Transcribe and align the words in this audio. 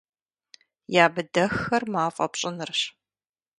Ямыдэххэр 1.03 1.83
мафӀэ 1.93 2.25
пщӀынырщ. 2.31 2.81